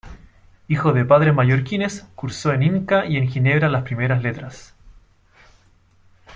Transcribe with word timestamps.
Hijo 0.67 0.93
de 0.93 1.05
padres 1.05 1.31
mallorquines, 1.35 2.07
cursó 2.15 2.53
en 2.53 2.63
Inca 2.63 3.05
y 3.05 3.17
en 3.17 3.27
Ginebra 3.29 3.69
las 3.69 3.83
primeras 3.83 4.23
letras. 4.23 4.73